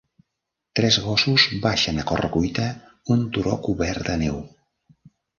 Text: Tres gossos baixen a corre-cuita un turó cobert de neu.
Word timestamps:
Tres 0.77 0.95
gossos 1.07 1.43
baixen 1.65 2.01
a 2.03 2.05
corre-cuita 2.11 2.65
un 3.17 3.21
turó 3.35 3.53
cobert 3.67 4.09
de 4.09 4.15
neu. 4.23 4.41